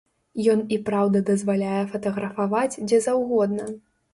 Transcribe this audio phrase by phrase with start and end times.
[0.53, 3.71] Ён і праўда дазваляе фатаграфаваць дзе заўгодна.